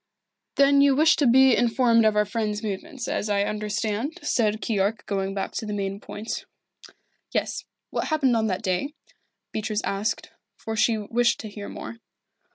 "Then 0.55 0.81
you 0.81 0.95
wish 0.95 1.15
to 1.17 1.27
be 1.27 1.55
informed 1.55 2.05
of 2.07 2.15
our 2.15 2.25
friend's 2.25 2.63
movements, 2.63 3.07
as 3.07 3.29
I 3.29 3.43
understand 3.43 4.17
it?" 4.17 4.25
said 4.25 4.59
Keyork 4.59 5.05
going 5.05 5.35
back 5.35 5.51
to 5.51 5.65
the 5.67 5.75
main 5.75 5.99
point. 5.99 6.45
"Yes 7.29 7.65
what 7.91 8.05
happened 8.05 8.35
on 8.35 8.47
that 8.47 8.63
day?" 8.63 8.95
Beatrice 9.51 9.83
asked, 9.83 10.31
for 10.57 10.75
she 10.75 10.97
wished 10.97 11.39
to 11.41 11.49
hear 11.49 11.69
more. 11.69 11.97